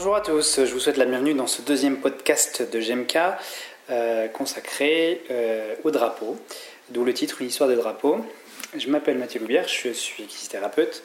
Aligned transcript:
Bonjour 0.00 0.16
à 0.16 0.22
tous, 0.22 0.64
je 0.64 0.72
vous 0.72 0.80
souhaite 0.80 0.96
la 0.96 1.04
bienvenue 1.04 1.34
dans 1.34 1.46
ce 1.46 1.60
deuxième 1.60 1.98
podcast 1.98 2.62
de 2.72 2.80
GMK 2.80 3.18
euh, 3.90 4.28
consacré 4.28 5.20
euh, 5.30 5.74
au 5.84 5.90
drapeau, 5.90 6.38
d'où 6.88 7.04
le 7.04 7.12
titre 7.12 7.42
Une 7.42 7.48
histoire 7.48 7.68
des 7.68 7.76
drapeaux. 7.76 8.24
Je 8.74 8.88
m'appelle 8.88 9.18
Mathieu 9.18 9.40
Loubière, 9.40 9.68
je 9.68 9.90
suis 9.90 10.22
kinésithérapeute, 10.24 11.02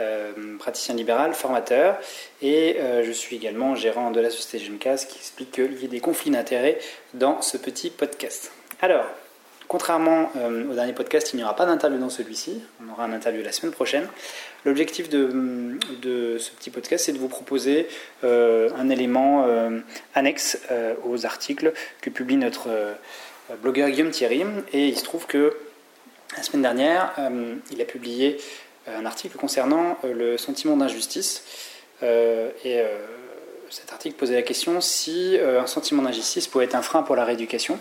euh, 0.00 0.32
praticien 0.58 0.94
libéral, 0.94 1.34
formateur, 1.34 1.98
et 2.40 2.78
je 3.04 3.12
suis 3.12 3.36
également 3.36 3.74
gérant 3.74 4.10
de 4.12 4.20
la 4.20 4.30
société 4.30 4.64
GMK, 4.64 4.98
ce 4.98 5.04
qui 5.04 5.18
explique 5.18 5.50
qu'il 5.50 5.82
y 5.82 5.84
a 5.84 5.88
des 5.88 6.00
conflits 6.00 6.30
d'intérêts 6.30 6.78
dans 7.12 7.42
ce 7.42 7.58
petit 7.58 7.90
podcast. 7.90 8.50
Alors, 8.80 9.04
Contrairement 9.68 10.32
au 10.70 10.74
dernier 10.74 10.94
podcast, 10.94 11.34
il 11.34 11.36
n'y 11.36 11.44
aura 11.44 11.54
pas 11.54 11.66
d'interview 11.66 11.98
dans 11.98 12.08
celui-ci. 12.08 12.62
On 12.82 12.90
aura 12.90 13.04
un 13.04 13.12
interview 13.12 13.42
la 13.42 13.52
semaine 13.52 13.72
prochaine. 13.72 14.08
L'objectif 14.64 15.10
de, 15.10 15.76
ce 16.38 16.50
petit 16.52 16.70
podcast, 16.70 17.04
c'est 17.04 17.12
de 17.12 17.18
vous 17.18 17.28
proposer 17.28 17.86
euh, 18.24 18.70
un 18.78 18.88
élément 18.88 19.44
euh, 19.46 19.78
annexe 20.14 20.58
euh, 20.70 20.94
aux 21.04 21.26
articles 21.26 21.72
que 22.00 22.08
publie 22.10 22.36
notre 22.36 22.68
blogueur 23.62 23.90
Guillaume 23.90 24.10
Thierry. 24.10 24.42
Et 24.72 24.88
il 24.88 24.98
se 24.98 25.04
trouve 25.04 25.26
que 25.26 25.54
la 26.36 26.42
semaine 26.42 26.62
dernière, 26.62 27.14
il 27.70 27.80
a 27.80 27.84
publié 27.84 28.38
un 28.86 29.06
article 29.06 29.36
concernant 29.36 29.98
le 30.02 30.36
sentiment 30.38 30.76
d'injustice. 30.76 31.44
et 32.02 32.82
cet 33.70 33.92
article 33.92 34.16
posait 34.16 34.34
la 34.34 34.42
question 34.42 34.80
si 34.80 35.38
un 35.40 35.66
sentiment 35.66 36.02
d'injustice 36.02 36.46
pouvait 36.46 36.66
être 36.66 36.74
un 36.74 36.82
frein 36.82 37.02
pour 37.02 37.16
la 37.16 37.24
rééducation 37.24 37.78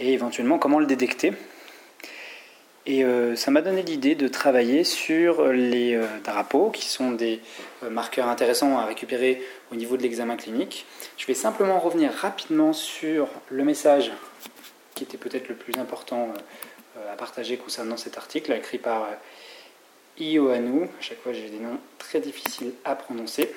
et 0.00 0.12
éventuellement 0.12 0.58
comment 0.58 0.80
le 0.80 0.86
détecter. 0.86 1.32
Et 2.86 3.04
euh, 3.04 3.36
ça 3.36 3.50
m'a 3.50 3.60
donné 3.60 3.82
l'idée 3.82 4.14
de 4.14 4.26
travailler 4.26 4.84
sur 4.84 5.46
les 5.48 5.94
euh, 5.94 6.06
drapeaux, 6.24 6.70
qui 6.70 6.88
sont 6.88 7.12
des 7.12 7.40
euh, 7.82 7.90
marqueurs 7.90 8.26
intéressants 8.26 8.78
à 8.78 8.86
récupérer 8.86 9.42
au 9.70 9.76
niveau 9.76 9.98
de 9.98 10.02
l'examen 10.02 10.36
clinique. 10.36 10.86
Je 11.18 11.26
vais 11.26 11.34
simplement 11.34 11.78
revenir 11.78 12.10
rapidement 12.12 12.72
sur 12.72 13.28
le 13.50 13.64
message 13.64 14.10
qui 14.94 15.04
était 15.04 15.18
peut-être 15.18 15.48
le 15.48 15.54
plus 15.54 15.78
important 15.78 16.34
à 17.10 17.16
partager 17.16 17.56
concernant 17.56 17.96
cet 17.96 18.18
article, 18.18 18.52
écrit 18.52 18.76
par 18.76 19.08
Ioannou. 20.18 20.84
À 20.84 21.00
chaque 21.00 21.20
fois, 21.22 21.32
j'ai 21.32 21.48
des 21.48 21.58
noms 21.58 21.78
très 21.98 22.20
difficiles 22.20 22.72
à 22.84 22.94
prononcer. 22.96 23.50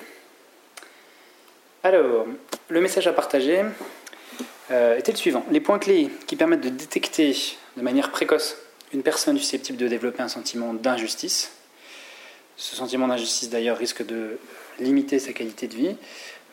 Alors, 1.82 2.24
le 2.68 2.80
message 2.80 3.06
à 3.06 3.12
partager 3.12 3.62
était 4.70 5.12
le 5.12 5.16
suivant. 5.18 5.44
Les 5.50 5.60
points 5.60 5.78
clés 5.78 6.10
qui 6.26 6.36
permettent 6.36 6.62
de 6.62 6.68
détecter 6.68 7.36
de 7.76 7.82
manière 7.82 8.10
précoce 8.10 8.56
une 8.92 9.02
personne 9.02 9.36
susceptible 9.36 9.76
de 9.78 9.88
développer 9.88 10.22
un 10.22 10.28
sentiment 10.28 10.72
d'injustice. 10.72 11.52
Ce 12.56 12.76
sentiment 12.76 13.08
d'injustice 13.08 13.50
d'ailleurs 13.50 13.76
risque 13.76 14.06
de 14.06 14.38
limiter 14.78 15.18
sa 15.18 15.32
qualité 15.32 15.66
de 15.66 15.74
vie. 15.74 15.96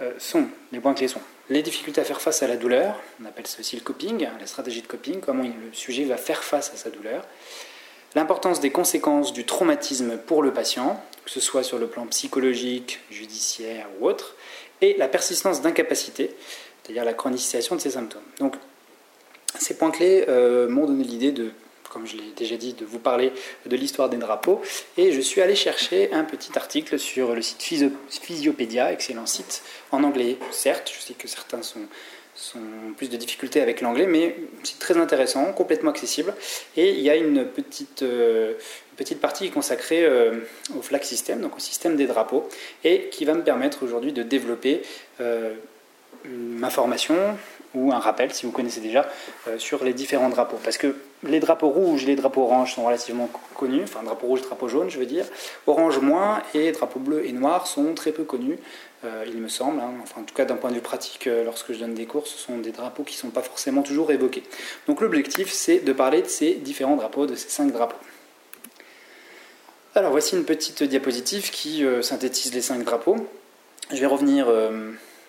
Euh, 0.01 0.11
sont, 0.17 0.47
les 0.71 0.79
points 0.79 0.93
clés 0.93 1.07
sont 1.07 1.21
les 1.49 1.61
difficultés 1.61 2.01
à 2.01 2.03
faire 2.03 2.21
face 2.21 2.43
à 2.43 2.47
la 2.47 2.55
douleur, 2.55 2.95
on 3.21 3.25
appelle 3.25 3.45
ça 3.45 3.59
aussi 3.59 3.75
le 3.75 3.81
coping, 3.81 4.25
la 4.39 4.47
stratégie 4.47 4.81
de 4.81 4.87
coping, 4.87 5.19
comment 5.19 5.43
le 5.43 5.73
sujet 5.73 6.05
va 6.05 6.15
faire 6.15 6.43
face 6.43 6.71
à 6.73 6.77
sa 6.77 6.89
douleur. 6.89 7.25
L'importance 8.15 8.61
des 8.61 8.71
conséquences 8.71 9.33
du 9.33 9.45
traumatisme 9.45 10.17
pour 10.17 10.43
le 10.43 10.53
patient, 10.53 11.03
que 11.25 11.31
ce 11.31 11.41
soit 11.41 11.63
sur 11.63 11.77
le 11.77 11.87
plan 11.87 12.05
psychologique, 12.07 13.01
judiciaire 13.09 13.87
ou 13.99 14.07
autre, 14.07 14.35
et 14.79 14.95
la 14.97 15.09
persistance 15.09 15.61
d'incapacité, 15.61 16.33
c'est-à-dire 16.83 17.05
la 17.05 17.13
chronicisation 17.13 17.75
de 17.75 17.81
ces 17.81 17.91
symptômes. 17.91 18.21
Donc, 18.39 18.55
ces 19.59 19.75
points 19.75 19.91
clés 19.91 20.25
euh, 20.27 20.67
m'ont 20.67 20.85
donné 20.85 21.03
l'idée 21.03 21.31
de 21.31 21.51
comme 21.91 22.07
je 22.07 22.15
l'ai 22.15 22.31
déjà 22.35 22.55
dit, 22.55 22.73
de 22.73 22.85
vous 22.85 22.99
parler 22.99 23.33
de 23.65 23.75
l'histoire 23.75 24.09
des 24.09 24.17
drapeaux. 24.17 24.61
Et 24.97 25.11
je 25.11 25.19
suis 25.19 25.41
allé 25.41 25.55
chercher 25.55 26.11
un 26.13 26.23
petit 26.23 26.51
article 26.55 26.97
sur 26.97 27.35
le 27.35 27.41
site 27.41 27.61
Physiopédia, 27.61 28.91
excellent 28.91 29.25
site, 29.25 29.61
en 29.91 30.03
anglais. 30.03 30.37
Certes, 30.51 30.91
je 30.95 31.01
sais 31.01 31.13
que 31.13 31.27
certains 31.27 31.61
sont, 31.61 31.81
plus 32.95 33.09
de 33.09 33.17
difficultés 33.17 33.61
avec 33.61 33.81
l'anglais, 33.81 34.07
mais 34.07 34.35
c'est 34.63 34.79
très 34.79 34.97
intéressant, 34.97 35.51
complètement 35.51 35.91
accessible. 35.91 36.33
Et 36.77 36.91
il 36.91 37.01
y 37.01 37.09
a 37.09 37.15
une 37.15 37.45
petite, 37.45 38.03
euh, 38.03 38.53
petite 38.95 39.19
partie 39.19 39.51
consacrée 39.51 40.05
euh, 40.05 40.39
au 40.77 40.81
flag 40.81 41.03
system, 41.03 41.41
donc 41.41 41.57
au 41.57 41.59
système 41.59 41.97
des 41.97 42.07
drapeaux, 42.07 42.47
et 42.85 43.09
qui 43.09 43.25
va 43.25 43.33
me 43.33 43.43
permettre 43.43 43.83
aujourd'hui 43.83 44.13
de 44.13 44.23
développer 44.23 44.81
euh, 46.25 46.29
ma 46.29 46.69
formation 46.69 47.15
ou 47.73 47.93
un 47.93 47.99
rappel, 47.99 48.33
si 48.33 48.45
vous 48.45 48.51
connaissez 48.51 48.81
déjà, 48.81 49.09
sur 49.57 49.85
les 49.85 49.93
différents 49.93 50.27
drapeaux. 50.27 50.57
Parce 50.61 50.77
que 50.77 50.93
les 51.23 51.39
drapeaux 51.39 51.69
rouges 51.69 52.03
et 52.03 52.07
les 52.07 52.15
drapeaux 52.15 52.41
orange 52.41 52.75
sont 52.75 52.83
relativement 52.83 53.29
connus, 53.55 53.83
enfin 53.83 54.03
drapeau 54.03 54.27
rouge, 54.27 54.41
drapeau 54.41 54.67
jaune, 54.67 54.89
je 54.89 54.97
veux 54.97 55.05
dire. 55.05 55.25
Orange 55.67 55.99
moins 55.99 56.41
et 56.53 56.71
drapeau 56.71 56.99
bleu 56.99 57.25
et 57.25 57.31
noir 57.31 57.67
sont 57.67 57.93
très 57.93 58.11
peu 58.11 58.23
connus, 58.23 58.57
euh, 59.03 59.23
il 59.27 59.37
me 59.37 59.47
semble. 59.47 59.79
Hein. 59.79 59.91
Enfin, 60.01 60.21
en 60.21 60.23
tout 60.23 60.33
cas, 60.33 60.45
d'un 60.45 60.55
point 60.55 60.69
de 60.69 60.75
vue 60.75 60.81
pratique, 60.81 61.27
euh, 61.27 61.43
lorsque 61.43 61.73
je 61.73 61.79
donne 61.79 61.93
des 61.93 62.05
cours, 62.05 62.27
ce 62.27 62.37
sont 62.37 62.57
des 62.57 62.71
drapeaux 62.71 63.03
qui 63.03 63.15
ne 63.15 63.19
sont 63.19 63.29
pas 63.29 63.41
forcément 63.41 63.83
toujours 63.83 64.11
évoqués. 64.11 64.43
Donc 64.87 65.01
l'objectif, 65.01 65.51
c'est 65.51 65.79
de 65.79 65.93
parler 65.93 66.21
de 66.21 66.27
ces 66.27 66.55
différents 66.55 66.95
drapeaux, 66.95 67.25
de 67.25 67.35
ces 67.35 67.49
cinq 67.49 67.71
drapeaux. 67.71 67.97
Alors 69.93 70.11
voici 70.11 70.35
une 70.35 70.45
petite 70.45 70.83
diapositive 70.83 71.51
qui 71.51 71.83
euh, 71.83 72.01
synthétise 72.01 72.53
les 72.53 72.61
cinq 72.61 72.83
drapeaux. 72.83 73.17
Je 73.91 73.97
vais 73.97 74.05
revenir 74.05 74.47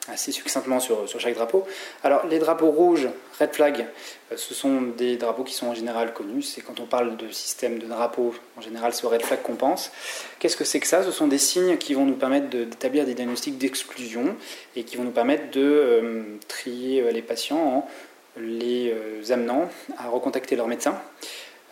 assez 0.08 0.32
succinctement 0.32 0.80
sur, 0.80 1.08
sur, 1.08 1.20
chaque 1.20 1.34
drapeau. 1.34 1.64
Alors 2.02 2.26
les 2.26 2.40
drapeaux 2.40 2.70
rouges, 2.70 3.08
red 3.38 3.54
flag, 3.54 3.86
euh, 4.32 4.36
ce 4.36 4.52
sont 4.52 4.82
des 4.82 5.16
drapeaux 5.16 5.44
qui 5.44 5.54
sont 5.54 5.68
en 5.68 5.74
général 5.74 6.12
connus. 6.12 6.42
C'est 6.42 6.60
quand 6.60 6.80
on 6.80 6.86
parle 6.86 7.16
de 7.16 7.30
système 7.30 7.78
de 7.78 7.86
drapeaux, 7.86 8.34
en 8.56 8.60
général 8.60 8.92
c'est 8.92 9.04
au 9.04 9.08
red 9.08 9.22
flag 9.22 9.42
qu'on 9.42 9.54
pense. 9.54 9.92
Qu'est-ce 10.40 10.56
que 10.56 10.64
c'est 10.64 10.80
que 10.80 10.88
ça? 10.88 11.04
Ce 11.04 11.12
sont 11.12 11.28
des 11.28 11.38
signes 11.38 11.76
qui 11.76 11.94
vont 11.94 12.04
nous 12.04 12.16
permettre 12.16 12.48
d'établir 12.48 13.06
des 13.06 13.14
diagnostics 13.14 13.58
d'exclusion 13.58 14.36
et 14.74 14.82
qui 14.82 14.96
vont 14.96 15.04
nous 15.04 15.12
permettre 15.12 15.50
de 15.52 15.62
euh, 15.62 16.22
trier 16.48 17.02
euh, 17.02 17.12
les 17.12 17.22
patients 17.22 17.58
en 17.58 17.88
les 18.38 18.94
amenant 19.30 19.68
à 19.98 20.08
recontacter 20.08 20.56
leur 20.56 20.66
médecin. 20.66 20.98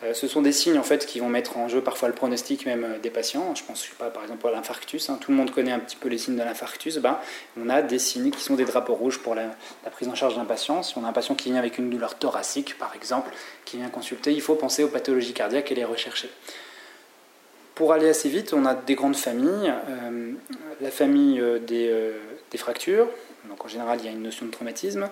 Euh, 0.03 0.13
ce 0.13 0.27
sont 0.27 0.41
des 0.41 0.51
signes 0.51 0.79
en 0.79 0.83
fait 0.83 1.05
qui 1.05 1.19
vont 1.19 1.29
mettre 1.29 1.57
en 1.57 1.67
jeu 1.67 1.81
parfois 1.81 2.07
le 2.07 2.15
pronostic 2.15 2.65
même 2.65 2.83
euh, 2.83 2.99
des 2.99 3.09
patients. 3.09 3.53
Je 3.55 3.63
pense 3.63 3.85
pas 3.99 4.09
par 4.09 4.23
exemple 4.23 4.47
à 4.47 4.51
l'infarctus. 4.51 5.09
Hein. 5.09 5.17
Tout 5.21 5.31
le 5.31 5.37
monde 5.37 5.51
connaît 5.51 5.71
un 5.71 5.79
petit 5.79 5.95
peu 5.95 6.09
les 6.09 6.17
signes 6.17 6.35
de 6.35 6.43
l'infarctus. 6.43 6.97
Ben, 6.97 7.19
on 7.59 7.69
a 7.69 7.81
des 7.81 7.99
signes 7.99 8.31
qui 8.31 8.41
sont 8.41 8.55
des 8.55 8.65
drapeaux 8.65 8.95
rouges 8.95 9.19
pour 9.19 9.35
la, 9.35 9.55
prise 9.91 10.07
en 10.07 10.15
charge 10.15 10.35
d'un 10.35 10.45
patient. 10.45 10.81
Si 10.81 10.97
on 10.97 11.03
a 11.05 11.07
un 11.07 11.13
patient 11.13 11.35
qui 11.35 11.49
vient 11.49 11.59
avec 11.59 11.77
une 11.77 11.89
douleur 11.89 12.15
thoracique 12.15 12.77
par 12.77 12.95
exemple, 12.95 13.31
qui 13.65 13.77
vient 13.77 13.89
consulter, 13.89 14.31
il 14.31 14.41
faut 14.41 14.55
penser 14.55 14.83
aux 14.83 14.89
pathologies 14.89 15.33
cardiaques 15.33 15.71
et 15.71 15.75
les 15.75 15.85
rechercher. 15.85 16.29
Pour 17.75 17.93
aller 17.93 18.09
assez 18.09 18.29
vite, 18.29 18.53
on 18.53 18.65
a 18.65 18.75
des 18.75 18.95
grandes 18.95 19.15
familles. 19.15 19.73
Euh, 19.89 20.31
la 20.81 20.91
famille 20.91 21.41
des, 21.67 22.57
fractures, 22.57 23.07
donc 23.47 23.63
en 23.63 23.67
général 23.67 23.99
il 23.99 24.05
y 24.05 24.09
a 24.09 24.11
une 24.11 24.23
notion 24.23 24.45
de 24.45 24.51
traumatisme. 24.51 25.09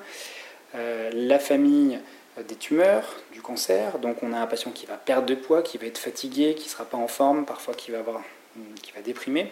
la 0.73 1.39
famille 1.39 1.99
des 2.47 2.55
tumeurs, 2.55 3.17
du 3.33 3.41
cancer. 3.41 3.99
Donc 3.99 4.23
on 4.23 4.33
a 4.33 4.39
un 4.39 4.47
patient 4.47 4.71
qui 4.71 4.85
va 4.85 4.95
perdre 4.95 5.27
de 5.27 5.35
poids, 5.35 5.61
qui 5.61 5.77
va 5.77 5.85
être 5.85 5.97
fatigué, 5.97 6.55
qui 6.55 6.65
ne 6.65 6.69
sera 6.69 6.85
pas 6.85 6.97
en 6.97 7.07
forme, 7.07 7.45
parfois 7.45 7.73
qui 7.73 7.91
va, 7.91 7.99
avoir, 7.99 8.21
qui 8.81 8.91
va 8.91 9.01
déprimer. 9.01 9.51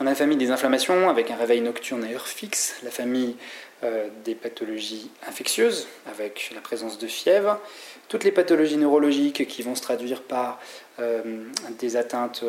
On 0.00 0.06
a 0.06 0.10
la 0.10 0.16
famille 0.16 0.36
des 0.36 0.50
inflammations 0.50 1.08
avec 1.08 1.30
un 1.30 1.36
réveil 1.36 1.60
nocturne 1.60 2.04
à 2.04 2.08
heure 2.08 2.26
fixe, 2.26 2.76
la 2.82 2.90
famille 2.90 3.36
euh, 3.84 4.08
des 4.24 4.34
pathologies 4.34 5.10
infectieuses 5.26 5.86
avec 6.06 6.50
la 6.54 6.60
présence 6.60 6.98
de 6.98 7.06
fièvre, 7.06 7.60
toutes 8.08 8.24
les 8.24 8.32
pathologies 8.32 8.78
neurologiques 8.78 9.46
qui 9.46 9.62
vont 9.62 9.74
se 9.74 9.82
traduire 9.82 10.22
par 10.22 10.60
euh, 10.98 11.44
des 11.78 11.96
atteintes 11.96 12.44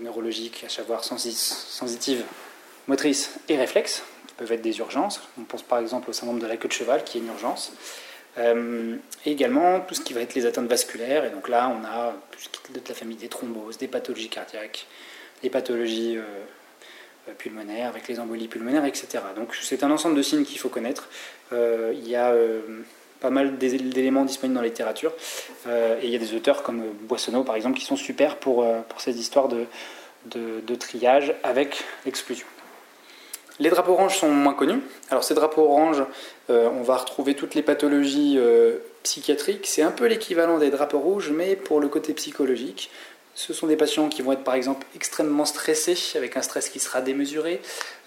neurologiques, 0.00 0.64
à 0.66 0.68
savoir 0.68 1.04
sensitives, 1.04 2.24
motrices 2.88 3.30
et 3.48 3.56
réflexes, 3.56 4.02
peuvent 4.36 4.52
être 4.52 4.62
des 4.62 4.78
urgences. 4.78 5.20
On 5.38 5.44
pense 5.44 5.62
par 5.62 5.78
exemple 5.78 6.10
au 6.10 6.12
syndrome 6.12 6.38
de 6.38 6.46
la 6.46 6.56
queue 6.56 6.68
de 6.68 6.72
cheval, 6.72 7.04
qui 7.04 7.18
est 7.18 7.20
une 7.20 7.28
urgence. 7.28 7.72
Euh, 8.38 8.96
et 9.24 9.30
également 9.30 9.80
tout 9.80 9.94
ce 9.94 10.00
qui 10.00 10.12
va 10.12 10.20
être 10.20 10.34
les 10.34 10.46
atteintes 10.46 10.68
vasculaires. 10.68 11.24
Et 11.24 11.30
donc 11.30 11.48
là, 11.48 11.68
on 11.68 11.84
a 11.84 12.14
toute 12.64 12.88
la 12.88 12.94
famille 12.94 13.16
des 13.16 13.28
thromboses, 13.28 13.78
des 13.78 13.88
pathologies 13.88 14.28
cardiaques, 14.28 14.86
des 15.42 15.50
pathologies 15.50 16.16
euh, 16.16 16.22
euh, 17.28 17.32
pulmonaires, 17.36 17.88
avec 17.88 18.08
les 18.08 18.18
embolies 18.18 18.48
pulmonaires, 18.48 18.84
etc. 18.84 19.20
Donc 19.36 19.54
c'est 19.54 19.84
un 19.84 19.90
ensemble 19.90 20.16
de 20.16 20.22
signes 20.22 20.44
qu'il 20.44 20.58
faut 20.58 20.68
connaître. 20.68 21.08
il 21.52 22.08
y 22.08 22.16
a 22.16 22.34
pas 23.20 23.30
mal 23.30 23.56
d'éléments 23.56 24.24
disponibles 24.24 24.56
dans 24.56 24.60
la 24.60 24.66
littérature. 24.66 25.12
et 25.66 26.04
il 26.04 26.10
y 26.10 26.16
a 26.16 26.18
des 26.18 26.34
auteurs 26.34 26.62
comme 26.62 26.82
Boissonneau, 27.02 27.44
par 27.44 27.54
exemple, 27.54 27.78
qui 27.78 27.84
sont 27.84 27.96
super 27.96 28.36
pour, 28.36 28.66
ces 28.98 29.18
histoires 29.18 29.48
de 29.48 30.74
triage 30.74 31.32
avec 31.44 31.84
l'exclusion. 32.04 32.46
Les 33.60 33.70
drapeaux 33.70 33.92
oranges 33.92 34.18
sont 34.18 34.28
moins 34.28 34.54
connus. 34.54 34.80
Alors 35.10 35.22
ces 35.22 35.34
drapeaux 35.34 35.62
oranges, 35.62 36.02
euh, 36.50 36.68
on 36.70 36.82
va 36.82 36.96
retrouver 36.96 37.34
toutes 37.34 37.54
les 37.54 37.62
pathologies 37.62 38.34
euh, 38.36 38.78
psychiatriques. 39.04 39.66
C'est 39.66 39.82
un 39.82 39.92
peu 39.92 40.06
l'équivalent 40.06 40.58
des 40.58 40.70
drapeaux 40.70 40.98
rouges, 40.98 41.30
mais 41.30 41.54
pour 41.54 41.80
le 41.80 41.88
côté 41.88 42.14
psychologique. 42.14 42.90
Ce 43.34 43.52
sont 43.52 43.66
des 43.66 43.76
patients 43.76 44.08
qui 44.08 44.22
vont 44.22 44.32
être 44.32 44.44
par 44.44 44.54
exemple 44.54 44.86
extrêmement 44.94 45.44
stressés, 45.44 45.96
avec 46.16 46.36
un 46.36 46.42
stress 46.42 46.68
qui 46.68 46.78
sera 46.78 47.00
démesuré, 47.00 47.60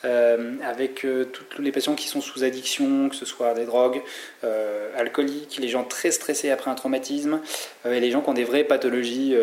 euh, 0.05 0.55
avec 0.63 1.03
euh, 1.03 1.25
tous 1.25 1.61
les 1.61 1.71
patients 1.71 1.95
qui 1.95 2.07
sont 2.07 2.21
sous 2.21 2.45
addiction, 2.45 3.09
que 3.09 3.15
ce 3.15 3.25
soit 3.25 3.53
des 3.53 3.65
drogues, 3.65 4.01
euh, 4.45 4.89
alcooliques, 4.97 5.57
les 5.59 5.67
gens 5.67 5.83
très 5.83 6.11
stressés 6.11 6.49
après 6.49 6.71
un 6.71 6.75
traumatisme, 6.75 7.41
et 7.85 7.99
les 7.99 8.09
gens 8.09 8.21
qui 8.21 8.29
ont 8.29 8.33
des 8.33 8.45
vraies 8.45 8.63
pathologies 8.63 9.35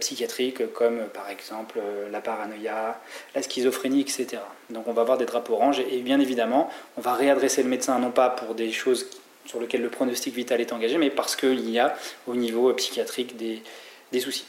psychiatriques 0.00 0.72
comme 0.72 1.00
par 1.12 1.30
exemple 1.30 1.78
la 2.10 2.20
paranoïa, 2.20 3.00
la 3.34 3.42
schizophrénie, 3.42 4.00
etc. 4.00 4.38
Donc 4.70 4.86
on 4.86 4.92
va 4.92 5.02
avoir 5.02 5.18
des 5.18 5.26
drapeaux 5.26 5.54
oranges 5.54 5.80
et 5.80 6.00
bien 6.00 6.20
évidemment 6.20 6.70
on 6.96 7.00
va 7.00 7.14
réadresser 7.14 7.62
le 7.62 7.68
médecin 7.68 7.98
non 7.98 8.10
pas 8.10 8.30
pour 8.30 8.54
des 8.54 8.72
choses 8.72 9.06
sur 9.44 9.60
lesquelles 9.60 9.82
le 9.82 9.90
pronostic 9.90 10.34
vital 10.34 10.60
est 10.60 10.72
engagé, 10.72 10.98
mais 10.98 11.10
parce 11.10 11.36
qu'il 11.36 11.68
y 11.70 11.78
a 11.78 11.96
au 12.26 12.34
niveau 12.34 12.72
psychiatrique 12.72 13.36
des 13.36 14.20
soucis. 14.20 14.46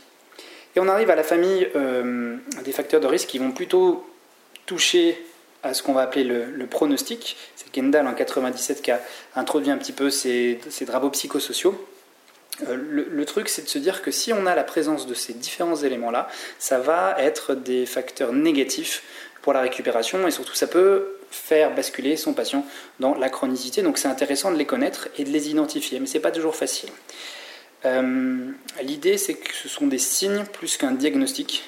Et 0.77 0.79
on 0.79 0.87
arrive 0.89 1.09
à 1.09 1.15
la 1.15 1.23
famille 1.23 1.67
des 2.63 2.71
facteurs 2.71 3.01
de 3.01 3.07
risque 3.07 3.29
qui 3.29 3.39
vont 3.39 3.51
plutôt 3.51 4.07
toucher 4.67 5.19
à 5.63 5.73
ce 5.73 5.81
qu'on 5.81 5.93
va 5.93 6.01
appeler 6.01 6.23
le, 6.23 6.67
pronostic. 6.67 7.35
C'est 7.55 7.71
Kendall 7.71 8.05
en 8.05 8.13
97 8.13 8.83
qui 8.83 8.91
a 8.91 9.01
introduit 9.35 9.71
un 9.71 9.77
petit 9.77 9.91
peu 9.91 10.11
ces, 10.11 10.59
drapeaux 10.81 11.09
psychosociaux. 11.09 11.83
Euh, 12.67 12.77
le, 12.77 13.25
truc, 13.25 13.49
c'est 13.49 13.63
de 13.63 13.67
se 13.67 13.79
dire 13.79 14.03
que 14.03 14.11
si 14.11 14.33
on 14.33 14.45
a 14.45 14.53
la 14.53 14.63
présence 14.63 15.07
de 15.07 15.15
ces 15.15 15.33
différents 15.33 15.77
éléments-là, 15.77 16.27
ça 16.59 16.77
va 16.77 17.15
être 17.17 17.55
des 17.55 17.87
facteurs 17.87 18.31
négatifs 18.31 19.01
pour 19.41 19.53
la 19.53 19.61
récupération 19.61 20.27
et 20.27 20.31
surtout 20.31 20.53
ça 20.53 20.67
peut 20.67 21.17
faire 21.31 21.73
basculer 21.73 22.17
son 22.17 22.33
patient 22.33 22.63
dans 22.99 23.15
la 23.15 23.29
chronicité. 23.29 23.81
Donc 23.81 23.97
c'est 23.97 24.09
intéressant 24.09 24.51
de 24.51 24.57
les 24.57 24.65
connaître 24.67 25.09
et 25.17 25.23
de 25.23 25.31
les 25.31 25.49
identifier, 25.49 25.99
mais 25.99 26.05
ce 26.05 26.13
n'est 26.13 26.19
pas 26.19 26.31
toujours 26.31 26.55
facile. 26.55 26.89
Euh, 27.85 28.51
l'idée, 28.81 29.17
c'est 29.17 29.35
que 29.35 29.53
ce 29.53 29.69
sont 29.69 29.87
des 29.87 29.97
signes 29.97 30.43
plus 30.53 30.77
qu'un 30.77 30.91
diagnostic. 30.91 31.63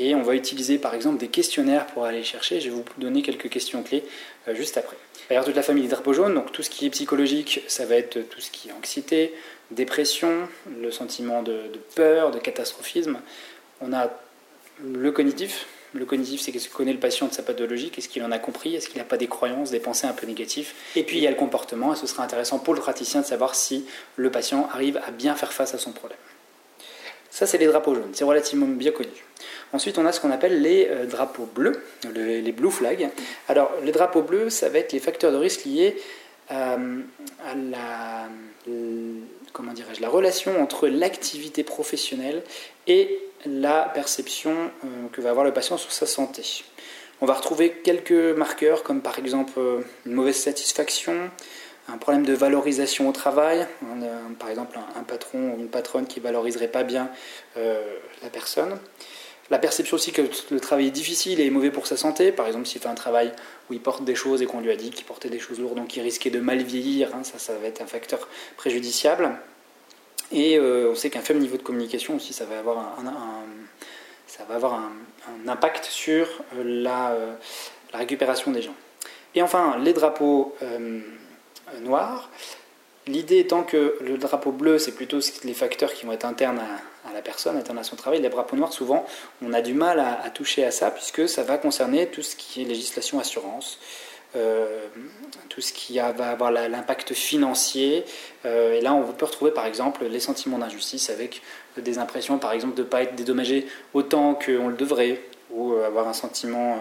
Et 0.00 0.14
on 0.14 0.22
va 0.22 0.34
utiliser 0.34 0.78
par 0.78 0.94
exemple 0.94 1.18
des 1.18 1.28
questionnaires 1.28 1.86
pour 1.86 2.04
aller 2.04 2.22
chercher. 2.22 2.60
Je 2.60 2.70
vais 2.70 2.76
vous 2.76 2.84
donner 2.98 3.22
quelques 3.22 3.48
questions 3.48 3.82
clés 3.82 4.04
euh, 4.46 4.54
juste 4.54 4.76
après. 4.76 4.96
D'ailleurs, 5.28 5.44
toute 5.44 5.56
la 5.56 5.62
famille 5.62 5.82
des 5.82 5.88
drapeaux 5.88 6.12
jaunes, 6.12 6.34
donc 6.34 6.52
tout 6.52 6.62
ce 6.62 6.70
qui 6.70 6.86
est 6.86 6.90
psychologique, 6.90 7.62
ça 7.66 7.84
va 7.84 7.96
être 7.96 8.20
tout 8.28 8.40
ce 8.40 8.50
qui 8.50 8.68
est 8.68 8.72
anxiété, 8.72 9.34
dépression, 9.70 10.48
le 10.80 10.90
sentiment 10.90 11.42
de, 11.42 11.60
peur, 11.94 12.30
de 12.30 12.38
catastrophisme. 12.38 13.18
On 13.80 13.92
a 13.92 14.10
le 14.82 15.10
cognitif. 15.12 15.66
Le 15.94 16.04
cognitif, 16.04 16.40
c'est 16.40 16.52
qu'est-ce 16.52 16.68
que 16.68 16.74
connaît 16.74 16.92
le 16.92 16.98
patient 16.98 17.26
de 17.26 17.32
sa 17.32 17.42
pathologie, 17.42 17.90
qu'est-ce 17.90 18.08
qu'il 18.08 18.22
en 18.22 18.30
a 18.30 18.38
compris, 18.38 18.74
est-ce 18.74 18.88
qu'il 18.88 18.98
n'a 18.98 19.04
pas 19.04 19.16
des 19.16 19.26
croyances, 19.26 19.70
des 19.70 19.80
pensées 19.80 20.06
un 20.06 20.12
peu 20.12 20.26
négatives. 20.26 20.72
Et 20.96 21.02
puis 21.02 21.16
il 21.16 21.22
y 21.22 21.26
a 21.26 21.30
le 21.30 21.36
comportement, 21.36 21.94
et 21.94 21.96
ce 21.96 22.06
sera 22.06 22.22
intéressant 22.22 22.58
pour 22.58 22.74
le 22.74 22.80
praticien 22.80 23.22
de 23.22 23.26
savoir 23.26 23.54
si 23.54 23.86
le 24.16 24.30
patient 24.30 24.68
arrive 24.72 25.00
à 25.06 25.10
bien 25.10 25.34
faire 25.34 25.52
face 25.52 25.74
à 25.74 25.78
son 25.78 25.92
problème. 25.92 26.18
Ça, 27.30 27.46
c'est 27.46 27.58
les 27.58 27.66
drapeaux 27.66 27.94
jaunes, 27.94 28.10
c'est 28.12 28.24
relativement 28.24 28.66
bien 28.66 28.92
connu. 28.92 29.10
Ensuite, 29.72 29.98
on 29.98 30.06
a 30.06 30.12
ce 30.12 30.20
qu'on 30.20 30.30
appelle 30.30 30.60
les 30.60 30.88
euh, 30.90 31.06
drapeaux 31.06 31.46
bleus, 31.46 31.82
les 32.14 32.52
blue 32.52 32.70
flags. 32.70 33.10
Alors, 33.48 33.70
les 33.84 33.92
drapeaux 33.92 34.22
bleus, 34.22 34.50
ça 34.50 34.68
va 34.68 34.78
être 34.78 34.92
les 34.92 34.98
facteurs 34.98 35.30
de 35.30 35.36
risque 35.36 35.64
liés 35.64 35.96
euh, 36.50 37.00
à 37.44 37.54
la, 37.54 38.28
comment 39.52 39.72
la 40.00 40.08
relation 40.08 40.60
entre 40.62 40.88
l'activité 40.88 41.64
professionnelle 41.64 42.42
et 42.86 43.18
la 43.46 43.90
perception 43.94 44.52
euh, 44.52 45.08
que 45.12 45.20
va 45.20 45.30
avoir 45.30 45.44
le 45.44 45.52
patient 45.52 45.76
sur 45.76 45.92
sa 45.92 46.06
santé. 46.06 46.64
On 47.20 47.26
va 47.26 47.34
retrouver 47.34 47.72
quelques 47.72 48.12
marqueurs 48.12 48.82
comme 48.82 49.02
par 49.02 49.18
exemple 49.18 49.58
une 50.06 50.12
mauvaise 50.12 50.36
satisfaction, 50.36 51.30
un 51.88 51.98
problème 51.98 52.24
de 52.24 52.32
valorisation 52.32 53.08
au 53.08 53.12
travail, 53.12 53.66
par 54.38 54.50
exemple 54.50 54.78
un, 54.96 55.02
patron 55.02 55.52
ou 55.52 55.58
une 55.58 55.68
patronne 55.68 56.06
qui 56.06 56.20
valoriserait 56.20 56.68
pas 56.68 56.84
bien 56.84 57.10
la 57.56 58.30
personne. 58.30 58.78
La 59.50 59.58
perception 59.58 59.94
aussi 59.94 60.12
que 60.12 60.22
le 60.50 60.60
travail 60.60 60.88
est 60.88 60.90
difficile 60.90 61.40
et 61.40 61.46
est 61.46 61.50
mauvais 61.50 61.70
pour 61.70 61.86
sa 61.86 61.96
santé, 61.96 62.32
par 62.32 62.46
exemple 62.46 62.66
s'il 62.66 62.82
fait 62.82 62.88
un 62.88 62.94
travail 62.94 63.32
où 63.70 63.72
il 63.72 63.80
porte 63.80 64.04
des 64.04 64.14
choses 64.14 64.42
et 64.42 64.46
qu'on 64.46 64.60
lui 64.60 64.70
a 64.70 64.76
dit 64.76 64.90
qu'il 64.90 65.06
portait 65.06 65.30
des 65.30 65.38
choses 65.38 65.58
lourdes, 65.58 65.76
donc 65.76 65.96
il 65.96 66.02
risquait 66.02 66.30
de 66.30 66.40
mal 66.40 66.62
vieillir, 66.62 67.14
hein, 67.14 67.24
ça, 67.24 67.38
ça 67.38 67.54
va 67.56 67.66
être 67.66 67.80
un 67.80 67.86
facteur 67.86 68.28
préjudiciable. 68.56 69.30
Et 70.30 70.58
euh, 70.58 70.90
on 70.90 70.94
sait 70.94 71.08
qu'un 71.08 71.22
faible 71.22 71.40
niveau 71.40 71.56
de 71.56 71.62
communication 71.62 72.16
aussi, 72.16 72.32
ça 72.32 72.44
va 72.44 72.58
avoir 72.58 72.78
un, 74.74 74.88
impact 75.46 75.86
sur 75.86 76.26
euh, 76.56 76.86
euh, 76.86 77.34
la, 77.92 77.98
récupération 77.98 78.50
des 78.50 78.60
gens. 78.60 78.74
Et 79.34 79.42
enfin, 79.42 79.78
les 79.78 79.92
drapeaux 79.92 80.54
noirs, 81.82 82.30
L'idée 83.08 83.38
étant 83.38 83.62
que 83.62 83.96
le 84.02 84.18
drapeau 84.18 84.52
bleu, 84.52 84.78
c'est 84.78 84.92
plutôt 84.92 85.20
les 85.44 85.54
facteurs 85.54 85.94
qui 85.94 86.04
vont 86.04 86.12
être 86.12 86.26
internes 86.26 86.58
à, 86.58 86.78
la 87.18 87.22
personne, 87.22 87.56
internes 87.56 87.78
à 87.78 87.82
son 87.82 87.96
travail. 87.96 88.20
Les 88.22 88.28
drapeaux 88.28 88.56
noirs, 88.56 88.72
souvent, 88.72 89.04
on 89.42 89.52
a 89.52 89.60
du 89.60 89.74
mal 89.74 89.98
à, 89.98 90.30
toucher 90.30 90.64
à 90.64 90.70
ça, 90.70 90.92
puisque 90.92 91.28
ça 91.28 91.42
va 91.42 91.58
concerner 91.58 92.06
tout 92.06 92.22
ce 92.22 92.36
qui 92.36 92.62
est 92.62 92.64
législation 92.64 93.18
assurance, 93.18 93.80
euh, 94.36 94.86
tout 95.48 95.60
ce 95.60 95.72
qui 95.72 95.98
va 95.98 96.30
avoir 96.30 96.52
l'impact 96.52 97.14
financier. 97.14 98.04
Euh, 98.46 98.74
et 98.74 98.80
là, 98.80 98.94
on 98.94 99.02
peut 99.12 99.26
retrouver 99.26 99.50
par 99.50 99.66
exemple 99.66 100.04
les 100.04 100.20
sentiments 100.20 100.58
d'injustice 100.58 101.10
avec 101.10 101.42
des 101.76 101.98
impressions, 101.98 102.38
par 102.38 102.52
exemple, 102.52 102.76
de 102.76 102.82
ne 102.82 102.86
pas 102.86 103.02
être 103.02 103.16
dédommagé 103.16 103.66
autant 103.94 104.34
qu'on 104.34 104.68
le 104.68 104.76
devrait, 104.76 105.20
ou 105.50 105.72
euh, 105.72 105.86
avoir 105.86 106.06
un 106.06 106.12
sentiment 106.12 106.78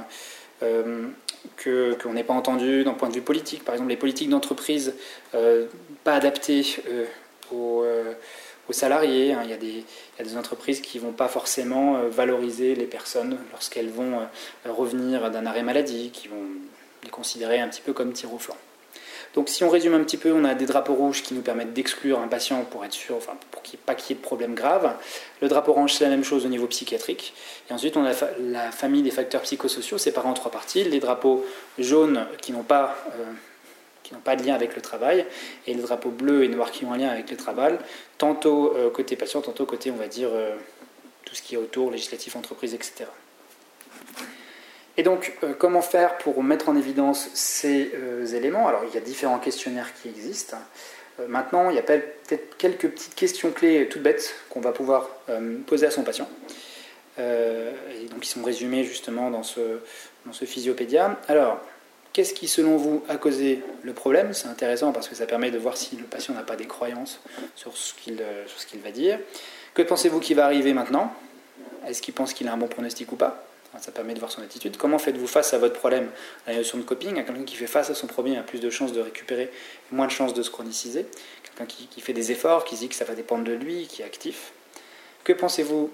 qu'on 0.59 2.13
n'est 2.13 2.23
pas 2.23 2.33
entendu 2.33 2.83
d'un 2.83 2.93
point 2.93 3.09
de 3.09 3.13
vue 3.15 3.21
politique. 3.21 3.63
Par 3.63 3.73
exemple, 3.73 3.89
les 3.89 3.97
politiques 3.97 4.29
d'entreprise 4.29 4.93
pas 6.03 6.13
adaptées 6.13 6.63
euh, 7.53 8.13
aux, 8.69 8.73
salariés. 8.73 9.33
Hein. 9.33 9.41
Il, 9.43 9.49
y 9.49 9.53
a 9.53 9.57
des, 10.23 10.37
entreprises 10.37 10.81
qui 10.81 10.99
ne 10.99 11.03
vont 11.03 11.11
pas 11.11 11.27
forcément 11.27 12.01
valoriser 12.09 12.75
les 12.75 12.85
personnes 12.85 13.37
lorsqu'elles 13.51 13.89
vont 13.89 14.19
revenir 14.65 15.31
d'un 15.31 15.45
arrêt 15.45 15.63
maladie, 15.63 16.09
qui 16.11 16.27
vont 16.27 16.45
les 17.03 17.09
considérer 17.09 17.59
un 17.59 17.67
petit 17.67 17.81
peu 17.81 17.93
comme 17.93 18.13
tir 18.13 18.33
au 18.33 18.37
flanc. 18.37 18.57
Donc 19.37 19.49
si 19.49 19.63
on 19.63 19.69
résume 19.69 19.93
un 19.93 20.03
petit 20.03 20.17
peu, 20.17 20.33
on 20.33 20.43
a 20.45 20.55
des 20.55 20.65
drapeaux 20.65 20.95
rouges 20.95 21.21
qui 21.21 21.35
nous 21.35 21.41
permettent 21.41 21.73
d'exclure 21.73 22.19
un 22.19 22.27
patient 22.27 22.63
pour 22.63 22.83
être 22.85 22.93
sûr, 22.93 23.15
enfin 23.15 23.33
pour 23.51 23.61
qu'il 23.61 23.77
n'y 23.77 23.81
ait 23.81 23.85
pas 23.85 23.93
qu'il 23.93 24.15
y 24.15 24.19
de 24.19 24.23
problème 24.23 24.55
grave. 24.55 24.95
Le 25.41 25.47
drapeau 25.47 25.73
orange, 25.73 25.93
c'est 25.93 26.05
la 26.05 26.09
même 26.09 26.23
chose 26.23 26.45
au 26.45 26.49
niveau 26.49 26.65
psychiatrique. 26.65 27.35
Et 27.69 27.73
ensuite, 27.73 27.97
on 27.97 28.05
a 28.05 28.13
la 28.39 28.71
famille 28.71 29.03
des 29.03 29.11
facteurs 29.11 29.41
psychosociaux 29.41 29.99
séparés 29.99 30.27
en 30.27 30.33
trois 30.33 30.49
parties. 30.49 30.83
Les 30.85 30.99
drapeaux 30.99 31.45
jaunes 31.77 32.25
qui 32.41 32.51
n'ont 32.51 32.63
pas... 32.63 32.95
Euh, 33.19 33.25
qui 34.07 34.13
n'ont 34.13 34.21
pas 34.21 34.37
de 34.37 34.43
lien 34.45 34.55
avec 34.55 34.73
le 34.73 34.81
travail, 34.81 35.25
et 35.65 35.73
les 35.73 35.81
drapeaux 35.81 36.11
bleus 36.11 36.45
et 36.45 36.47
noirs 36.47 36.71
qui 36.71 36.85
ont 36.85 36.93
un 36.93 36.97
lien 36.97 37.09
avec 37.09 37.29
le 37.29 37.35
travail, 37.35 37.77
tantôt 38.17 38.73
euh, 38.73 38.89
côté 38.89 39.17
patient, 39.17 39.41
tantôt 39.41 39.65
côté, 39.65 39.91
on 39.91 39.95
va 39.95 40.07
dire, 40.07 40.29
euh, 40.31 40.55
tout 41.25 41.35
ce 41.35 41.41
qui 41.41 41.55
est 41.55 41.57
autour, 41.57 41.91
législatif, 41.91 42.37
entreprise, 42.37 42.73
etc. 42.73 43.05
Et 44.95 45.03
donc, 45.03 45.37
euh, 45.43 45.53
comment 45.53 45.81
faire 45.81 46.17
pour 46.19 46.41
mettre 46.41 46.69
en 46.69 46.77
évidence 46.77 47.29
ces 47.33 47.91
éléments? 48.33 48.69
Alors, 48.69 48.83
il 48.87 48.95
y 48.95 48.97
a 48.97 49.01
différents 49.01 49.39
questionnaires 49.39 49.93
qui 50.01 50.07
existent. 50.07 50.57
Maintenant, 51.27 51.69
il 51.69 51.75
y 51.75 51.79
a 51.79 51.83
peut-être 51.83 52.57
quelques 52.57 52.87
petites 52.89 53.15
questions 53.15 53.51
clés 53.51 53.89
toutes 53.89 54.03
bêtes 54.03 54.35
qu'on 54.49 54.61
va 54.61 54.71
pouvoir 54.71 55.09
poser 55.65 55.87
à 55.87 55.91
son 55.91 56.03
patient. 56.03 56.29
et 57.17 58.05
donc, 58.11 58.23
ils 58.23 58.29
sont 58.29 58.43
résumés 58.43 58.83
justement 58.83 59.31
dans 59.31 59.41
ce, 59.41 59.79
dans 60.27 60.33
ce 60.33 60.45
physiopédia. 60.45 61.19
Alors, 61.27 61.59
qu'est-ce 62.17 62.33
qui, 62.33 62.47
selon 62.47 62.77
vous, 62.77 63.03
a 63.09 63.17
causé 63.17 63.61
le 63.83 63.93
problème? 63.93 64.33
C'est 64.33 64.47
intéressant 64.47 64.91
parce 64.91 65.07
que 65.07 65.13
ça 65.13 65.27
permet 65.27 65.51
de 65.51 65.59
voir 65.59 65.77
si 65.77 65.95
le 65.97 66.03
patient 66.05 66.33
n'a 66.33 66.41
pas 66.41 66.55
des 66.55 66.65
croyances 66.65 67.19
sur 67.55 67.77
ce 67.77 67.93
qu'il 67.93 68.79
va 68.83 68.89
dire. 68.89 69.19
Que 69.75 69.83
pensez-vous 69.83 70.19
qui 70.19 70.33
va 70.33 70.45
arriver 70.45 70.73
maintenant? 70.73 71.13
Est-ce 71.85 72.01
qu'il 72.01 72.15
pense 72.15 72.33
qu'il 72.33 72.47
a 72.47 72.53
un 72.53 72.57
bon 72.57 72.65
pronostic 72.67 73.11
ou 73.11 73.17
pas? 73.17 73.45
Ça 73.77 73.91
permet 73.91 74.15
de 74.15 74.19
voir 74.19 74.31
son 74.31 74.41
attitude. 74.41 74.77
Comment 74.77 74.97
faites-vous 74.97 75.27
face 75.27 75.53
à 75.53 75.59
votre 75.59 75.75
problème? 75.75 76.09
La 76.47 76.55
notion 76.55 76.79
de 76.79 76.83
coping, 76.83 77.19
à 77.19 77.21
quelqu'un 77.21 77.43
qui 77.43 77.55
fait 77.55 77.67
face 77.67 77.91
à 77.91 77.93
son 77.93 78.07
problème 78.07 78.39
a 78.39 78.41
plus 78.41 78.61
de 78.61 78.71
chances 78.71 78.93
de 78.93 79.01
récupérer, 79.01 79.51
moins 79.91 80.07
de 80.07 80.11
chances 80.11 80.33
de 80.33 80.41
se 80.41 80.49
chroniciser. 80.49 81.05
Quelqu'un 81.43 81.67
qui, 81.67 82.01
fait 82.01 82.13
des 82.13 82.31
efforts, 82.31 82.65
qui 82.65 82.77
dit 82.77 82.89
que 82.89 82.95
ça 82.95 83.05
va 83.05 83.13
dépendre 83.13 83.43
de 83.43 83.53
lui, 83.53 83.85
qui 83.85 84.01
est 84.01 84.05
actif. 84.05 84.53
Que 85.23 85.33
pensez-vous 85.33 85.91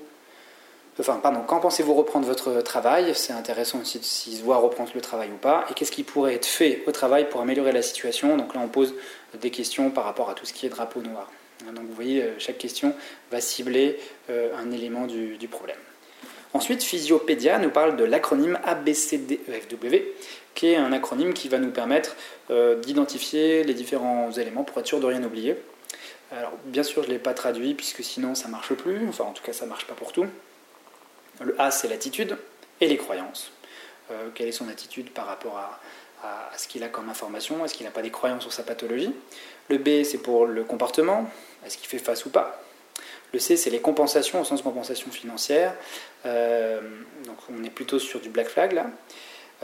Enfin, 1.00 1.20
pardon, 1.22 1.42
quand 1.48 1.60
pensez-vous 1.60 1.94
reprendre 1.96 2.28
votre 2.28 2.62
travail? 2.62 3.14
C'est 3.16 3.34
intéressant 3.34 3.80
aussi 3.82 4.00
s'il 4.04 4.38
se 4.38 4.44
voit 4.44 4.58
reprendre 4.58 4.92
le 4.94 5.02
travail 5.02 5.30
ou 5.34 5.38
pas. 5.38 5.66
Et 5.72 5.74
qu'est-ce 5.74 5.92
qui 5.92 6.04
pourrait 6.04 6.36
être 6.36 6.46
fait 6.46 6.84
au 6.86 6.92
travail 6.92 7.30
pour 7.30 7.42
améliorer 7.42 7.72
la 7.72 7.82
situation? 7.82 8.38
Donc 8.38 8.54
là, 8.54 8.62
on 8.64 8.68
pose 8.68 8.94
des 9.42 9.50
questions 9.50 9.90
par 9.90 10.04
rapport 10.04 10.30
à 10.30 10.36
tout 10.36 10.46
ce 10.46 10.54
qui 10.54 10.68
est 10.68 10.70
drapeau 10.70 11.02
noir. 11.02 11.32
Donc 11.74 11.86
vous 11.88 11.94
voyez, 11.94 12.22
euh, 12.22 12.34
chaque 12.38 12.58
question 12.58 12.94
va 13.32 13.42
cibler 13.42 13.98
euh, 14.30 14.56
un 14.58 14.72
élément 14.72 15.08
du 15.08 15.48
problème. 15.48 15.78
Ensuite, 16.54 16.84
Physiopédia 16.84 17.58
nous 17.58 17.72
parle 17.72 17.96
de 17.96 18.04
l'acronyme 18.04 18.60
ABCDEFW, 18.64 19.96
qui 20.54 20.68
est 20.68 20.76
un 20.76 20.94
acronyme 20.94 21.34
qui 21.34 21.50
va 21.50 21.58
nous 21.58 21.72
permettre 21.72 22.16
euh, 22.52 22.80
d'identifier 22.80 23.64
les 23.64 23.74
différents 23.74 24.32
éléments 24.32 24.64
pour 24.64 24.78
être 24.78 24.86
sûr 24.86 25.00
de 25.00 25.08
rien 25.08 25.24
oublier. 25.24 25.56
Alors, 26.32 26.52
bien 26.66 26.84
sûr, 26.84 27.02
je 27.02 27.08
ne 27.08 27.14
l'ai 27.14 27.20
pas 27.20 27.34
traduit 27.34 27.74
puisque 27.74 28.04
sinon 28.04 28.36
ça 28.36 28.48
ne 28.48 28.52
marche 28.52 28.74
plus, 28.74 29.08
enfin 29.10 29.24
en 29.24 29.32
tout 29.32 29.44
cas 29.44 29.54
ça 29.54 29.66
ne 29.66 29.70
marche 29.70 29.88
pas 29.88 29.96
pour 29.96 30.12
tout. 30.12 30.28
Le 31.42 31.60
A, 31.60 31.72
c'est 31.72 31.88
l'attitude 31.88 32.38
et 32.82 32.88
les 32.88 32.98
croyances. 32.98 33.52
Euh, 34.12 34.30
quelle 34.34 34.48
est 34.48 34.54
son 34.54 34.70
attitude 34.70 35.10
par 35.12 35.26
rapport 35.26 35.58
à, 35.58 35.80
ce 36.58 36.70
qu'il 36.70 36.84
a 36.84 36.88
comme 36.88 37.10
information? 37.10 37.66
Est-ce 37.66 37.74
qu'il 37.74 37.86
n'a 37.86 37.92
pas 37.92 38.02
des 38.02 38.12
croyances 38.12 38.44
sur 38.44 38.54
sa 38.54 38.64
pathologie? 38.64 39.14
Le 39.70 39.78
B, 39.78 40.04
c'est 40.04 40.20
pour 40.20 40.46
le 40.46 40.64
comportement. 40.64 41.30
Est-ce 41.66 41.78
qu'il 41.78 41.88
fait 41.88 41.98
face 41.98 42.26
ou 42.26 42.30
pas? 42.30 42.64
Le 43.34 43.40
C, 43.40 43.58
c'est 43.58 43.70
les 43.70 43.82
compensations 43.82 44.40
au 44.40 44.46
sens 44.46 44.62
compensation 44.62 45.12
financière. 45.12 45.76
donc 46.24 47.38
on 47.50 47.62
est 47.64 47.70
plutôt 47.70 48.00
sur 48.00 48.22
du 48.22 48.30
black 48.30 48.48
flag 48.48 48.72
là. 48.72 48.86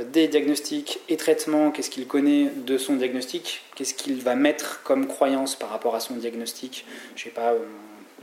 Des 0.03 0.27
diagnostics 0.27 0.99
et 1.07 1.17
traitements, 1.17 1.71
qu'est-ce 1.71 1.89
qu'il 1.89 2.07
connaît 2.07 2.45
de 2.45 2.77
son 2.77 2.95
diagnostic, 2.95 3.63
qu'est-ce 3.75 3.93
qu'il 3.93 4.21
va 4.21 4.35
mettre 4.35 4.81
comme 4.83 5.07
croyance 5.07 5.55
par 5.55 5.69
rapport 5.69 5.95
à 5.95 5.99
son 5.99 6.15
diagnostic? 6.15 6.85
Je 7.15 7.23
sais 7.23 7.29
pas, 7.29 7.53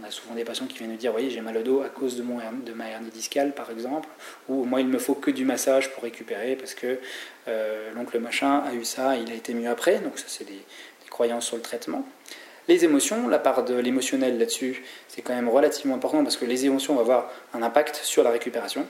on 0.00 0.04
a 0.04 0.10
souvent 0.10 0.34
des 0.34 0.44
patients 0.44 0.66
qui 0.66 0.78
viennent 0.78 0.90
nous 0.90 0.96
dire 0.96 1.14
Oui, 1.14 1.30
j'ai 1.30 1.40
mal 1.40 1.56
au 1.56 1.62
dos 1.62 1.82
à 1.82 1.88
cause 1.88 2.16
de 2.16 2.22
ma 2.22 2.88
hernie 2.88 3.10
discale, 3.10 3.52
par 3.52 3.70
exemple, 3.70 4.08
ou 4.48 4.64
moi, 4.64 4.80
il 4.80 4.88
me 4.88 4.98
faut 4.98 5.14
que 5.14 5.30
du 5.30 5.44
massage 5.44 5.92
pour 5.92 6.02
récupérer 6.02 6.56
parce 6.56 6.74
que 6.74 6.98
euh, 7.48 7.92
l'oncle 7.94 8.18
machin 8.18 8.62
a 8.66 8.74
eu 8.74 8.84
ça, 8.84 9.16
il 9.16 9.30
a 9.30 9.34
été 9.34 9.54
mieux 9.54 9.70
après. 9.70 9.98
Donc, 9.98 10.18
ça, 10.18 10.26
c'est 10.28 10.44
des, 10.44 10.52
des, 10.52 11.08
croyances 11.10 11.46
sur 11.46 11.56
le 11.56 11.62
traitement. 11.62 12.06
Les 12.68 12.84
émotions, 12.84 13.28
la 13.28 13.38
part 13.38 13.64
de 13.64 13.74
l'émotionnel 13.74 14.38
là-dessus, 14.38 14.82
c'est 15.08 15.22
quand 15.22 15.34
même 15.34 15.48
relativement 15.48 15.94
important 15.94 16.22
parce 16.22 16.36
que 16.36 16.44
les 16.44 16.66
émotions 16.66 16.94
vont 16.94 17.00
avoir 17.00 17.30
un 17.54 17.62
impact 17.62 17.96
sur 18.02 18.22
la 18.24 18.30
récupération. 18.30 18.86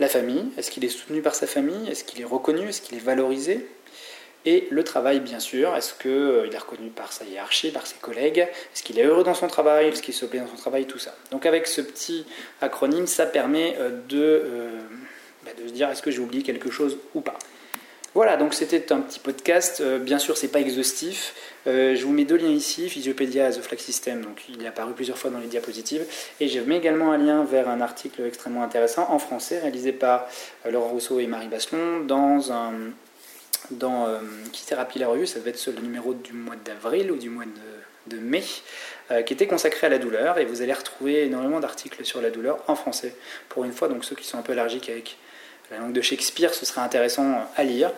La 0.00 0.08
famille, 0.08 0.46
est-ce 0.58 0.72
qu'il 0.72 0.84
est 0.84 0.88
soutenu 0.88 1.22
par 1.22 1.36
sa 1.36 1.46
famille? 1.46 1.88
Est-ce 1.88 2.02
qu'il 2.02 2.20
est 2.20 2.24
reconnu? 2.24 2.68
Est-ce 2.68 2.82
qu'il 2.82 2.96
est 2.96 3.00
valorisé? 3.00 3.68
Et 4.46 4.68
le 4.70 4.84
travail, 4.84 5.20
bien 5.20 5.40
sûr, 5.40 5.74
est-ce 5.74 5.94
qu'il 5.94 6.10
euh, 6.10 6.50
est 6.50 6.58
reconnu 6.58 6.90
par 6.90 7.12
sa 7.12 7.24
hiérarchie, 7.24 7.70
par 7.70 7.86
ses 7.86 7.96
collègues? 7.96 8.40
Est-ce 8.40 8.82
qu'il 8.82 8.98
est 8.98 9.04
heureux 9.04 9.24
dans 9.24 9.34
son 9.34 9.46
travail? 9.46 9.88
Est-ce 9.88 10.02
qu'il 10.02 10.14
se 10.14 10.26
plaît 10.26 10.40
dans 10.40 10.48
son 10.48 10.56
travail? 10.56 10.84
Tout 10.84 10.98
ça. 10.98 11.14
Donc 11.30 11.46
avec 11.46 11.66
ce 11.66 11.80
petit 11.80 12.26
acronyme, 12.60 13.06
ça 13.06 13.24
permet 13.24 13.76
euh, 13.78 13.90
de, 14.08 14.42
euh, 14.44 14.70
bah, 15.44 15.52
de 15.60 15.68
se 15.68 15.72
dire 15.72 15.88
est-ce 15.88 16.02
que 16.02 16.10
j'ai 16.10 16.18
oublié 16.18 16.42
quelque 16.42 16.70
chose 16.70 16.98
ou 17.14 17.22
pas? 17.22 17.38
Voilà, 18.12 18.36
donc 18.36 18.54
c'était 18.54 18.92
un 18.92 19.00
petit 19.00 19.18
podcast. 19.18 19.82
bien 19.82 20.20
sûr, 20.20 20.36
c'est 20.36 20.46
pas 20.46 20.60
exhaustif. 20.60 21.34
je 21.66 22.00
vous 22.04 22.12
mets 22.12 22.24
deux 22.24 22.36
liens 22.36 22.46
ici, 22.46 22.88
Physiopédia 22.88 23.50
The 23.50 23.60
Flag 23.60 23.80
System, 23.80 24.22
donc 24.22 24.40
il 24.48 24.62
est 24.62 24.68
apparu 24.68 24.92
plusieurs 24.92 25.18
fois 25.18 25.32
dans 25.32 25.40
les 25.40 25.48
diapositives. 25.48 26.06
Et 26.38 26.46
je 26.46 26.60
mets 26.60 26.76
également 26.76 27.10
un 27.10 27.18
lien 27.18 27.42
vers 27.42 27.68
un 27.68 27.80
article 27.80 28.22
extrêmement 28.24 28.62
intéressant 28.62 29.10
en 29.10 29.18
français, 29.18 29.58
réalisé 29.58 29.90
par 29.90 30.28
Laurent 30.70 30.90
Rousseau 30.90 31.18
et 31.18 31.26
Marie 31.26 31.48
Basselon, 31.48 32.04
dans 32.06 32.52
un, 32.52 32.74
dans 33.70 34.06
euh, 34.06 34.18
Qui 34.52 34.66
thérapie 34.66 34.98
la 34.98 35.08
revue, 35.08 35.26
ça 35.26 35.38
devait 35.38 35.50
être 35.50 35.66
le 35.66 35.80
numéro 35.80 36.14
du 36.14 36.32
mois 36.32 36.56
d'avril 36.64 37.10
ou 37.10 37.16
du 37.16 37.30
mois 37.30 37.44
de, 38.06 38.18
mai, 38.18 38.44
euh, 39.10 39.22
qui 39.22 39.32
était 39.32 39.46
consacré 39.46 39.86
à 39.86 39.90
la 39.90 39.98
douleur. 39.98 40.38
Et 40.38 40.44
vous 40.44 40.62
allez 40.62 40.72
retrouver 40.72 41.24
énormément 41.24 41.60
d'articles 41.60 42.04
sur 42.04 42.20
la 42.20 42.30
douleur 42.30 42.58
en 42.68 42.76
français, 42.76 43.14
pour 43.48 43.64
une 43.64 43.72
fois. 43.72 43.88
Donc 43.88 44.04
ceux 44.04 44.16
qui 44.16 44.26
sont 44.26 44.38
un 44.38 44.42
peu 44.42 44.52
allergiques 44.52 44.88
avec 44.88 45.16
la 45.70 45.78
langue 45.78 45.92
de 45.92 46.00
Shakespeare, 46.00 46.52
ce 46.52 46.66
sera 46.66 46.82
intéressant 46.82 47.48
à 47.56 47.64
lire. 47.64 47.90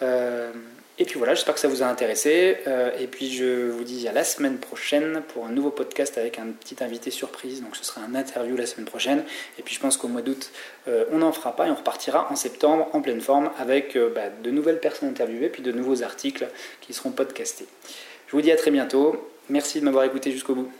Euh, 0.00 0.52
et 0.98 1.04
puis 1.04 1.16
voilà, 1.16 1.34
j'espère 1.34 1.54
que 1.54 1.60
ça 1.60 1.68
vous 1.68 1.82
a 1.82 1.86
intéressé. 1.86 2.58
Euh, 2.66 2.90
et 3.00 3.06
puis 3.06 3.32
je 3.32 3.70
vous 3.70 3.82
dis 3.82 4.06
à 4.08 4.12
la 4.12 4.24
semaine 4.24 4.58
prochaine 4.58 5.22
pour 5.28 5.46
un 5.46 5.50
nouveau 5.50 5.70
podcast 5.70 6.18
avec 6.18 6.38
un 6.38 6.46
petit 6.46 6.76
invité 6.84 7.10
surprise. 7.10 7.62
Donc 7.62 7.76
ce 7.76 7.84
sera 7.84 8.02
un 8.02 8.14
interview 8.14 8.56
la 8.56 8.66
semaine 8.66 8.86
prochaine. 8.86 9.24
Et 9.58 9.62
puis 9.62 9.74
je 9.74 9.80
pense 9.80 9.96
qu'au 9.96 10.08
mois 10.08 10.20
d'août, 10.20 10.50
euh, 10.88 11.04
on 11.10 11.18
n'en 11.18 11.32
fera 11.32 11.56
pas 11.56 11.66
et 11.66 11.70
on 11.70 11.74
repartira 11.74 12.30
en 12.30 12.36
septembre 12.36 12.88
en 12.92 13.00
pleine 13.00 13.22
forme 13.22 13.50
avec 13.58 13.96
euh, 13.96 14.12
bah, 14.14 14.28
de 14.42 14.50
nouvelles 14.50 14.80
personnes 14.80 15.08
interviewées 15.08 15.48
puis 15.48 15.62
de 15.62 15.72
nouveaux 15.72 16.02
articles 16.02 16.46
qui 16.82 16.92
seront 16.92 17.10
podcastés. 17.10 17.66
Je 18.26 18.32
vous 18.32 18.42
dis 18.42 18.52
à 18.52 18.56
très 18.56 18.70
bientôt. 18.70 19.28
Merci 19.48 19.80
de 19.80 19.86
m'avoir 19.86 20.04
écouté 20.04 20.30
jusqu'au 20.30 20.54
bout. 20.54 20.72